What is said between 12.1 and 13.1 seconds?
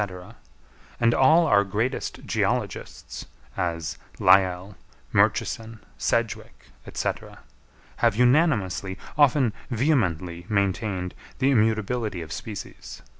of species.